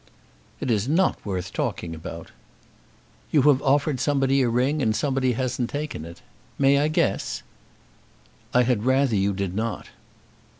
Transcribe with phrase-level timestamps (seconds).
[0.59, 2.31] "It is not worth talking about."
[3.29, 6.23] "You have offered somebody a ring, and somebody hasn't taken it.
[6.57, 7.43] May I guess?"
[8.51, 9.89] "I had rather you did not."